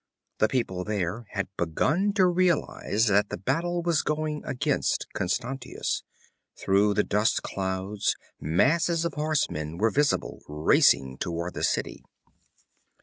[0.39, 6.01] The people there had begun to realize that the battle was going against Constantius.
[6.57, 12.03] Through the dust clouds masses of horsemen were visible, racing toward the city.